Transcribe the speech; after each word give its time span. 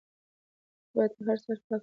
تخت 0.03 0.89
باید 0.95 1.11
په 1.17 1.21
هره 1.25 1.35
سهار 1.43 1.57
پاک 1.59 1.65
کړل 1.67 1.77
شي. 1.79 1.79